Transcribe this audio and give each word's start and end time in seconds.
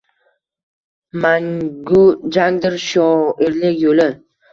Mangu 1.25 1.99
jangdir 2.37 2.79
shoirlik 2.85 3.77
yoʻli. 3.83 4.09